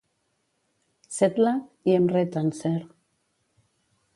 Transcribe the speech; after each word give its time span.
Sedlak, 1.17 1.67
i 1.91 1.95
Emre 1.99 2.25
Tuncer. 2.37 2.81